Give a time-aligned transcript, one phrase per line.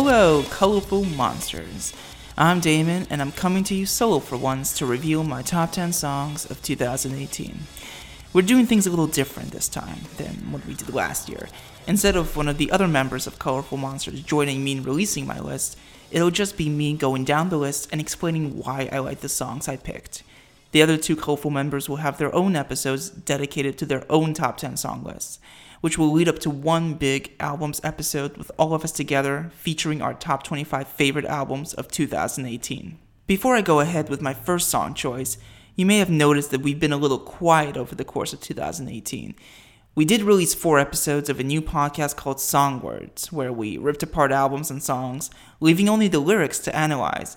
[0.00, 1.92] Hello, colorful monsters.
[2.36, 5.92] I'm Damon, and I'm coming to you solo for once to reveal my top 10
[5.92, 7.58] songs of 2018.
[8.32, 11.48] We're doing things a little different this time than what we did last year.
[11.88, 15.40] Instead of one of the other members of Colorful Monsters joining me in releasing my
[15.40, 15.76] list,
[16.12, 19.66] it'll just be me going down the list and explaining why I like the songs
[19.66, 20.22] I picked.
[20.72, 24.58] The other two Colorful members will have their own episodes dedicated to their own top
[24.58, 25.38] 10 song lists,
[25.80, 30.02] which will lead up to one big albums episode with all of us together featuring
[30.02, 32.98] our top 25 favorite albums of 2018.
[33.26, 35.38] Before I go ahead with my first song choice,
[35.74, 39.34] you may have noticed that we've been a little quiet over the course of 2018.
[39.94, 44.02] We did release four episodes of a new podcast called Song Words, where we ripped
[44.02, 45.30] apart albums and songs,
[45.60, 47.36] leaving only the lyrics to analyze.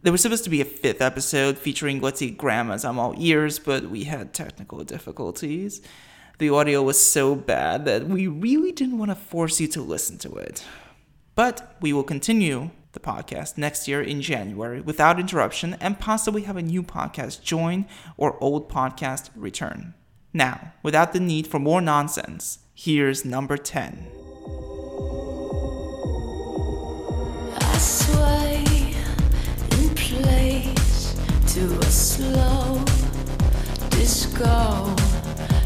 [0.00, 3.58] There was supposed to be a fifth episode featuring Let's Eat Grandma's I'm All Ears,
[3.58, 5.82] but we had technical difficulties.
[6.38, 10.16] The audio was so bad that we really didn't want to force you to listen
[10.18, 10.62] to it.
[11.34, 16.56] But we will continue the podcast next year in January without interruption and possibly have
[16.56, 17.84] a new podcast join
[18.16, 19.94] or old podcast return.
[20.32, 24.27] Now, without the need for more nonsense, here's number 10.
[31.58, 32.80] To a slow
[33.90, 34.94] disco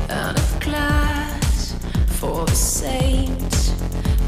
[0.08, 1.74] and a glass
[2.18, 2.54] for the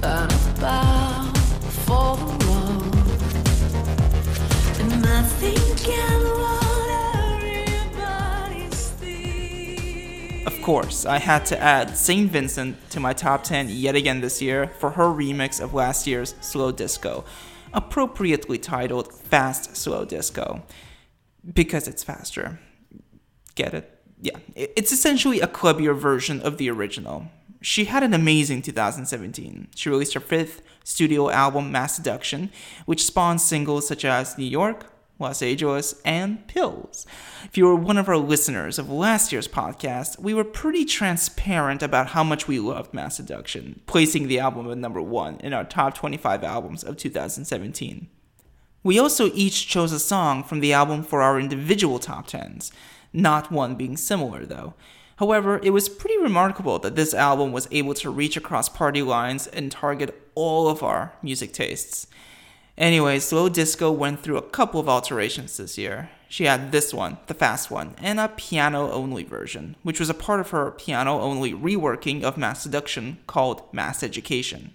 [0.03, 1.33] and bow
[1.87, 2.35] for the
[7.89, 8.92] everybody's?
[10.47, 12.31] Of course, I had to add St.
[12.31, 16.35] Vincent to my top 10 yet again this year for her remix of last year's
[16.42, 17.25] Slow Disco,
[17.73, 20.62] appropriately titled Fast Slow Disco,
[21.53, 22.61] because it's faster.
[23.55, 23.91] Get it?
[24.20, 27.27] Yeah, it's essentially a clubbier version of the original.
[27.61, 29.69] She had an amazing 2017.
[29.75, 32.51] She released her fifth studio album, Mass Seduction,
[32.86, 34.86] which spawned singles such as New York,
[35.19, 37.07] Los Angeles, and Pills.
[37.45, 41.83] If you were one of our listeners of last year's podcast, we were pretty transparent
[41.83, 45.64] about how much we loved Mass Seduction, placing the album at number one in our
[45.64, 48.08] top 25 albums of 2017.
[48.84, 52.70] We also each chose a song from the album for our individual top 10s,
[53.14, 54.74] not one being similar though.
[55.17, 59.46] However, it was pretty remarkable that this album was able to reach across party lines
[59.46, 62.08] and target all of our music tastes.
[62.77, 66.11] Anyway, Slow Disco went through a couple of alterations this year.
[66.28, 70.14] She had this one, the fast one, and a piano only version, which was a
[70.14, 74.74] part of her piano only reworking of Mass Seduction called Mass Education.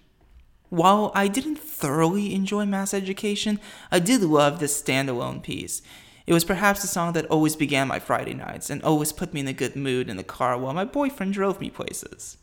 [0.70, 3.60] While I didn't thoroughly enjoy Mass Education,
[3.92, 5.82] I did love this standalone piece.
[6.26, 9.40] It was perhaps the song that always began my Friday nights and always put me
[9.40, 12.38] in a good mood in the car while my boyfriend drove me places.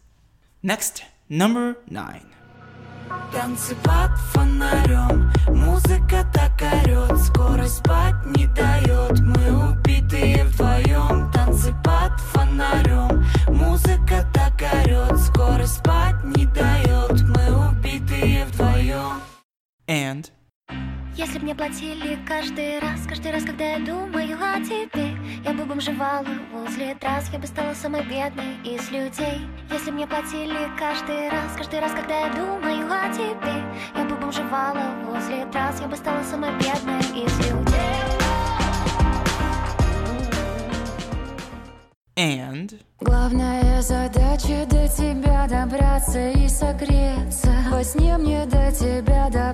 [0.64, 2.22] Next, number 9.
[3.34, 9.20] Танцы под фонарем, музыка так орет, скорость спать не дает.
[9.20, 16.85] Мы убитые вдвоем, танцы под фонарем, музыка так орет, скорость спать не дает.
[19.89, 20.33] And?
[21.15, 25.65] Если б мне платили каждый раз, каждый раз, когда я думаю о тебе Я бы
[25.65, 29.47] бомжевала возле трасс, я бы стала самой бедной из людей.
[29.71, 33.65] Если б мне платили каждый раз, каждый раз, когда я думаю о тебе
[33.95, 38.17] Я бы бомжевала возле трасс, я бы стала самой бедной из людей.
[42.19, 42.81] And?
[42.99, 47.53] Главная задача до тебя добраться и согреться.
[47.71, 49.46] Во сне мне до тебя добраться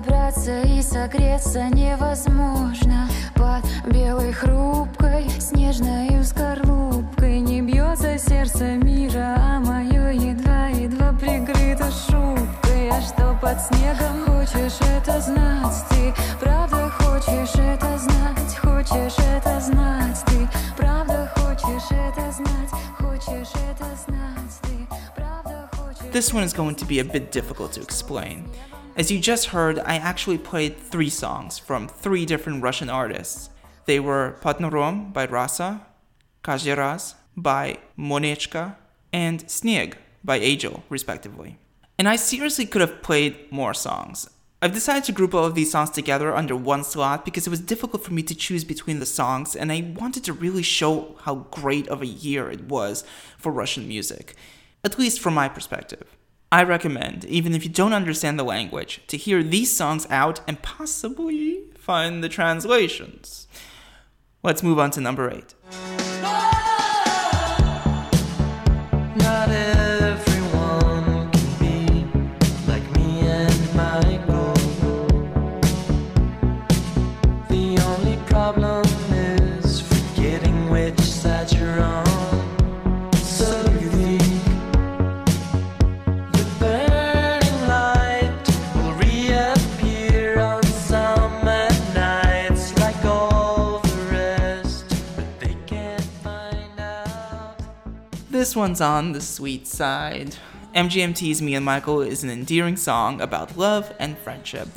[1.03, 3.09] согреться невозможно.
[3.35, 12.89] Под белой хрупкой снежной скорлупкой Не бьется сердце мира, а мое едва-едва прикрыто шубкой.
[12.89, 16.13] А что под снегом хочешь это знать ты?
[16.39, 20.47] Правда хочешь это знать, хочешь это знать ты?
[20.77, 24.87] Правда хочешь это знать, хочешь это знать ты?
[26.13, 28.45] This one is going to be a bit difficult to explain.
[28.95, 33.49] As you just heard, I actually played three songs from three different Russian artists.
[33.85, 35.81] They were Patnorom by Rasa,
[36.43, 38.75] Kajeraz by Monetochka,
[39.11, 41.57] and Snieg by Angel, respectively.
[41.97, 44.29] And I seriously could have played more songs.
[44.61, 47.61] I've decided to group all of these songs together under one slot because it was
[47.61, 51.47] difficult for me to choose between the songs, and I wanted to really show how
[51.49, 53.03] great of a year it was
[53.39, 54.35] for Russian music,
[54.83, 56.15] at least from my perspective.
[56.53, 60.61] I recommend, even if you don't understand the language, to hear these songs out and
[60.61, 63.47] possibly find the translations.
[64.43, 66.02] Let's move on to number 8.
[98.55, 100.35] One's on the sweet side.
[100.75, 104.67] MGMT's Me and Michael is an endearing song about love and friendship.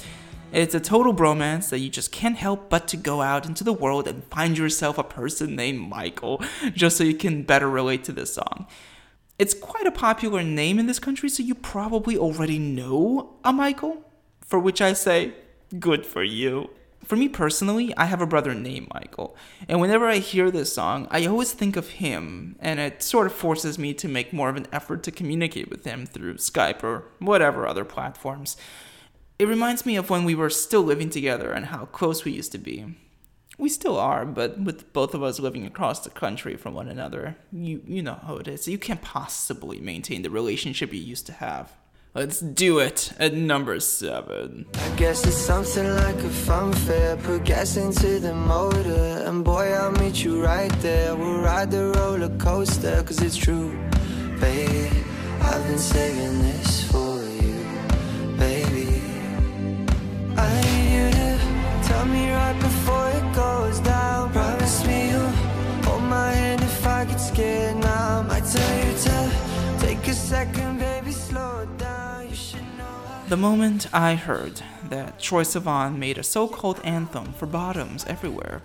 [0.52, 3.72] It's a total bromance that you just can't help but to go out into the
[3.72, 6.42] world and find yourself a person named Michael,
[6.72, 8.66] just so you can better relate to this song.
[9.38, 14.04] It's quite a popular name in this country, so you probably already know a Michael,
[14.40, 15.34] for which I say,
[15.78, 16.70] good for you.
[17.06, 19.36] For me personally, I have a brother named Michael,
[19.68, 23.32] and whenever I hear this song, I always think of him, and it sort of
[23.32, 27.04] forces me to make more of an effort to communicate with him through Skype or
[27.20, 28.56] whatever other platforms.
[29.38, 32.50] It reminds me of when we were still living together and how close we used
[32.52, 32.96] to be.
[33.56, 37.36] We still are, but with both of us living across the country from one another,
[37.52, 38.66] you you know how it is.
[38.66, 41.72] You can't possibly maintain the relationship you used to have.
[42.16, 44.64] Let's do it at number seven.
[44.72, 47.14] I guess it's something like a fun fair.
[47.18, 51.14] Put gas into the motor, and boy, I'll meet you right there.
[51.14, 53.68] We'll ride the roller coaster, cause it's true,
[54.40, 54.88] baby.
[55.42, 57.58] I've been saving this for you,
[58.38, 59.02] baby.
[60.38, 61.38] I need you to
[61.86, 64.32] tell me right before it goes down.
[64.32, 65.36] Promise me you'll
[65.84, 68.20] hold my hand if I get scared now.
[68.20, 70.78] I might tell you to take a second,
[73.28, 78.62] The moment I heard that Troye Sivan made a so called anthem for bottoms everywhere,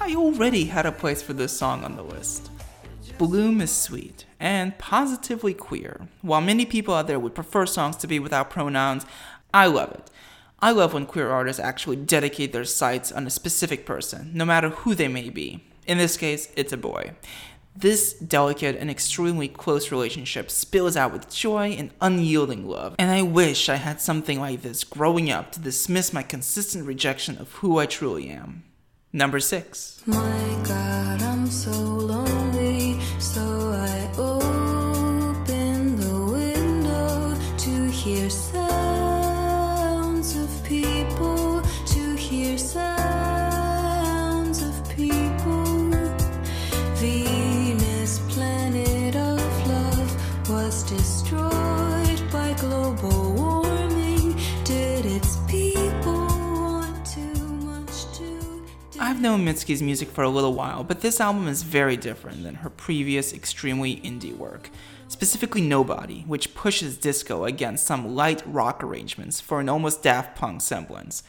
[0.00, 2.48] I already had a place for this song on the list.
[3.18, 6.06] Bloom is sweet and positively queer.
[6.22, 9.04] While many people out there would prefer songs to be without pronouns,
[9.52, 10.08] I love it.
[10.60, 14.68] I love when queer artists actually dedicate their sights on a specific person, no matter
[14.68, 15.64] who they may be.
[15.88, 17.14] In this case, it's a boy.
[17.76, 23.22] This delicate and extremely close relationship spills out with joy and unyielding love, and I
[23.22, 27.78] wish I had something like this growing up to dismiss my consistent rejection of who
[27.78, 28.62] I truly am.
[29.12, 30.02] Number 6.
[30.06, 33.53] My God, I'm so lonely, so
[59.34, 62.70] known Mitski's music for a little while, but this album is very different than her
[62.70, 64.70] previous extremely indie work,
[65.08, 70.60] specifically Nobody, which pushes disco against some light rock arrangements for an almost Daft Punk
[70.60, 71.24] semblance.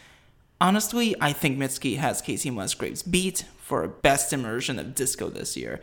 [0.62, 5.58] Honestly, I think Mitski has Kacey Musgraves beat for a best immersion of disco this
[5.58, 5.82] year.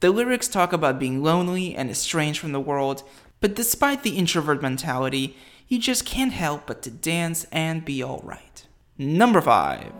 [0.00, 3.02] The lyrics talk about being lonely and estranged from the world,
[3.40, 5.36] but despite the introvert mentality,
[5.68, 8.66] you just can't help but to dance and be alright.
[8.96, 9.92] Number 5.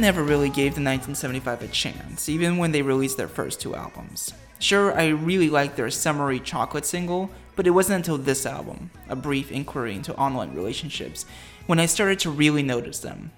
[0.00, 4.32] Never really gave the 1975 a chance, even when they released their first two albums.
[4.58, 9.16] Sure, I really liked their Summery Chocolate single, but it wasn't until this album, A
[9.16, 11.26] Brief Inquiry into Online Relationships,
[11.66, 13.32] when I started to really notice them.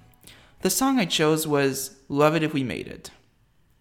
[0.61, 3.11] The song I chose was Love It If We Made It.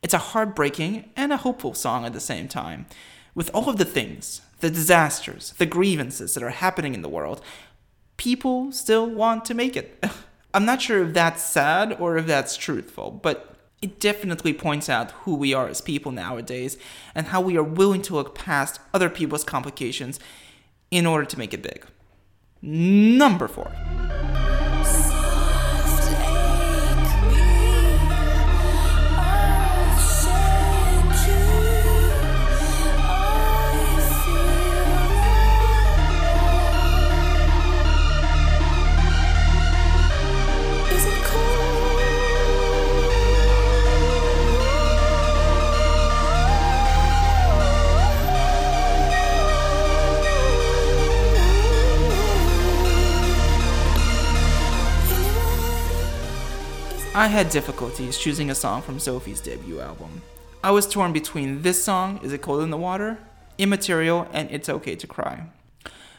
[0.02, 2.86] It's a heartbreaking and a hopeful song at the same time.
[3.34, 7.40] With all of the things, the disasters, the grievances that are happening in the world,
[8.16, 10.04] people still want to make it.
[10.54, 15.10] I'm not sure if that's sad or if that's truthful, but it definitely points out
[15.22, 16.76] who we are as people nowadays
[17.14, 20.20] and how we are willing to look past other people's complications
[20.90, 21.86] in order to make it big.
[22.60, 23.72] Number four.
[57.22, 60.22] I had difficulties choosing a song from Sophie's debut album.
[60.64, 63.16] I was torn between this song, Is It Cold in the Water,
[63.58, 65.46] Immaterial, and It's Okay to Cry.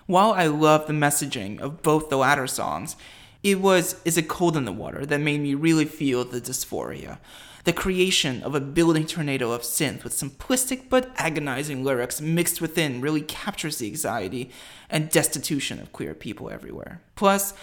[0.06, 2.96] While I love the messaging of both the latter songs,
[3.44, 7.18] It was Is It Cold in the Water that made me really feel the dysphoria.
[7.66, 13.02] The creation of a building tornado of synth with simplistic but agonizing lyrics mixed within
[13.02, 14.52] really captures the anxiety
[14.90, 17.02] and destitution of queer people everywhere.
[17.18, 17.54] Plus,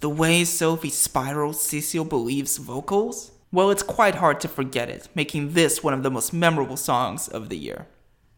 [0.00, 5.54] the way Sophie spirals Cecile Believe's vocals, well, it's quite hard to forget it, making
[5.54, 7.86] this one of the most memorable songs of the year.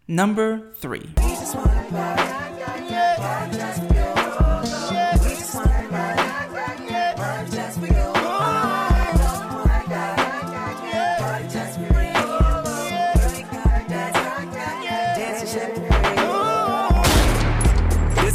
[0.09, 1.01] Number 3.
[1.17, 1.55] This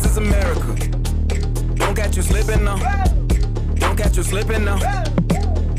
[0.05, 0.75] is America.
[1.75, 3.14] Don't catch you slipping now.
[3.95, 4.75] Don't catch you slipping now.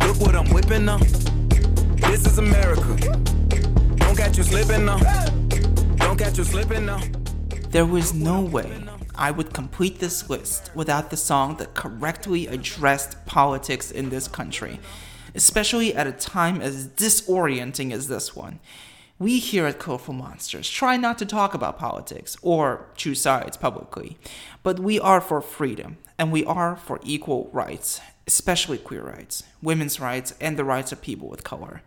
[0.06, 0.96] Look what I'm whipping now.
[0.96, 2.96] This is America.
[3.96, 4.96] Don't catch you slipping now.
[5.96, 7.02] Don't catch you slipping now.
[7.68, 8.72] There was no way
[9.14, 14.80] I would complete this list without the song that correctly addressed politics in this country,
[15.34, 18.60] especially at a time as disorienting as this one.
[19.18, 24.18] We here at Colorful Monsters try not to talk about politics or choose sides publicly,
[24.62, 29.98] but we are for freedom and we are for equal rights, especially queer rights, women's
[29.98, 31.80] rights, and the rights of people with color.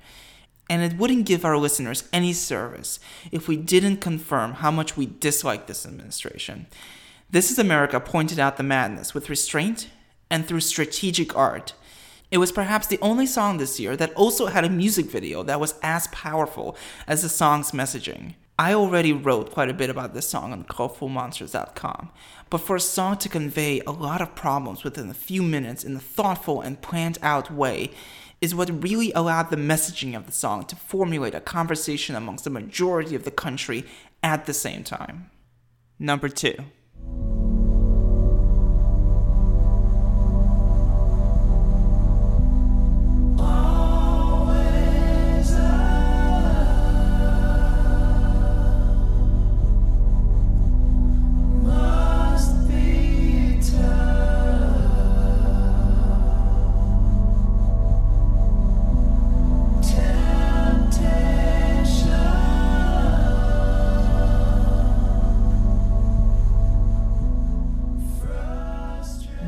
[0.72, 3.00] And it wouldn't give our listeners any service
[3.32, 6.66] if we didn't confirm how much we dislike this administration.
[7.30, 9.88] This is America pointed out the madness with restraint
[10.32, 11.74] and through strategic art.
[12.32, 15.60] It was perhaps the only song this year that also had a music video that
[15.60, 18.36] was as powerful as the song's messaging.
[18.60, 22.12] I already wrote quite a bit about this song on colorfulmonsters.com,
[22.50, 25.96] but for a song to convey a lot of problems within a few minutes in
[25.96, 27.92] a thoughtful and planned out way
[28.42, 32.50] is what really allowed the messaging of the song to formulate a conversation amongst the
[32.50, 33.86] majority of the country
[34.22, 35.32] at the same time.
[35.98, 36.56] Number two.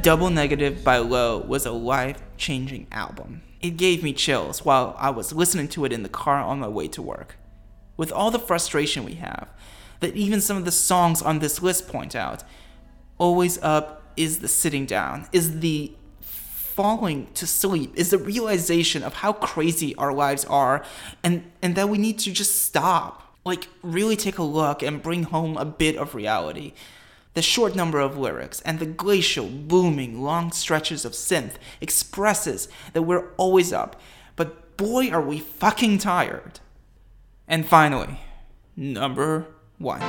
[0.02, 3.44] Double Negative by Low was a life changing album.
[3.62, 6.68] It gave me chills while I was listening to it in the car on my
[6.68, 7.38] way to work.
[7.98, 9.48] With all the frustration we have,
[10.00, 12.44] that even some of the songs on this list point out,
[13.20, 19.14] Always Up is the sitting down, is the falling to sleep, is the realization of
[19.14, 20.84] how crazy our lives are
[21.24, 23.38] and, and that we need to just stop.
[23.46, 26.74] Like, really take a look and bring home a bit of reality.
[27.34, 33.04] The short number of lyrics and the glacial, booming, long stretches of synth expresses that
[33.04, 34.00] we're always up,
[34.36, 36.60] but boy are we fucking tired.
[37.48, 38.20] And finally,
[38.76, 39.48] number
[39.78, 40.02] one.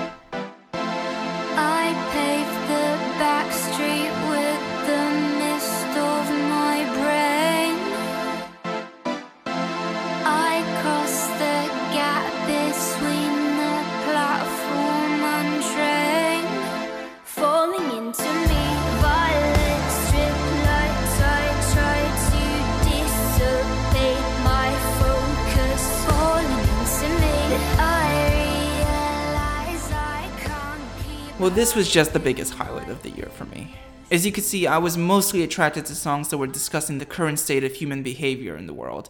[31.42, 33.74] Well, this was just the biggest highlight of the year for me.
[34.12, 37.40] As you can see, I was mostly attracted to songs that were discussing the current
[37.40, 39.08] state of human behavior in the world.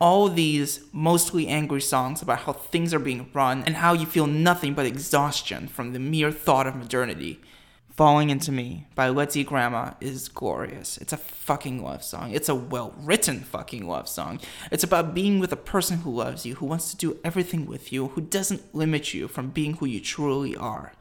[0.00, 4.26] All these mostly angry songs about how things are being run and how you feel
[4.26, 7.42] nothing but exhaustion from the mere thought of modernity.
[7.90, 10.96] Falling Into Me by Let's Eat Grandma is glorious.
[10.96, 12.32] It's a fucking love song.
[12.32, 14.40] It's a well written fucking love song.
[14.72, 17.92] It's about being with a person who loves you, who wants to do everything with
[17.92, 20.94] you, who doesn't limit you from being who you truly are.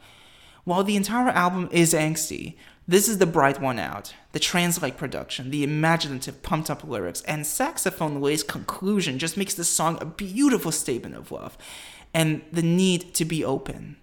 [0.66, 2.56] While the entire album is angsty,
[2.88, 4.14] this is the bright one out.
[4.34, 9.54] The trance like production, the imaginative, pumped up lyrics, and saxophone laced conclusion just makes
[9.54, 11.58] this song a beautiful statement of love
[12.14, 13.98] and the need to be open.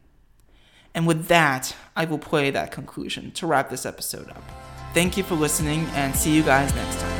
[0.95, 4.43] And with that, I will play that conclusion to wrap this episode up.
[4.95, 7.12] Thank you for listening and see you guys next time.